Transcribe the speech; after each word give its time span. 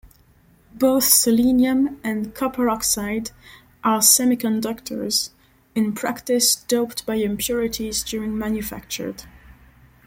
Both 0.73 1.03
selenium 1.03 1.99
and 2.03 2.33
copper 2.33 2.71
oxide 2.71 3.29
are 3.83 3.99
semiconductors, 3.99 5.29
in 5.75 5.93
practice 5.93 6.55
doped 6.55 7.05
by 7.05 7.17
impurities 7.17 8.01
during 8.01 8.35
manufacture. 8.35 9.13